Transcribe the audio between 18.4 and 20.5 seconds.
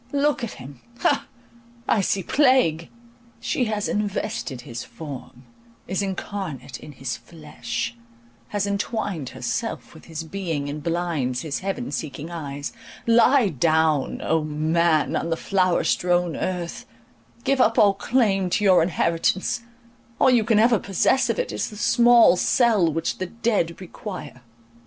to your inheritance, all you